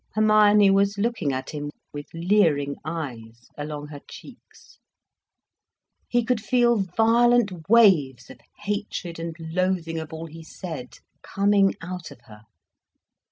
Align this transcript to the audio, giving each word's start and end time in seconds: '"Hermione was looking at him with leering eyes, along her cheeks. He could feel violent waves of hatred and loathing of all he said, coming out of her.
'"Hermione 0.15 0.71
was 0.71 0.97
looking 0.97 1.31
at 1.31 1.51
him 1.51 1.69
with 1.93 2.07
leering 2.11 2.75
eyes, 2.83 3.49
along 3.55 3.89
her 3.89 4.01
cheeks. 4.09 4.79
He 6.07 6.23
could 6.25 6.41
feel 6.43 6.77
violent 6.79 7.69
waves 7.69 8.31
of 8.31 8.39
hatred 8.61 9.19
and 9.19 9.35
loathing 9.39 9.99
of 9.99 10.11
all 10.11 10.25
he 10.25 10.41
said, 10.43 10.97
coming 11.21 11.75
out 11.83 12.09
of 12.09 12.21
her. 12.21 12.41